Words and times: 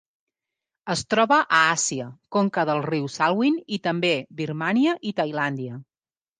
Es 0.93 1.03
troba 1.13 1.37
a 1.57 1.59
Àsia: 1.73 2.07
conca 2.37 2.65
del 2.71 2.83
riu 2.87 3.07
Salween 3.19 3.63
i, 3.79 3.81
també, 3.87 4.13
Birmània 4.43 4.99
i 5.13 5.17
Tailàndia. 5.23 5.81